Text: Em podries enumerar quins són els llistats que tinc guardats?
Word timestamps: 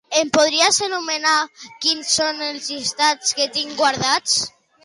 Em 0.19 0.29
podries 0.35 0.79
enumerar 0.85 1.35
quins 1.85 2.15
són 2.21 2.43
els 2.49 2.73
llistats 2.73 3.39
que 3.41 3.49
tinc 3.59 3.81
guardats? 3.83 4.43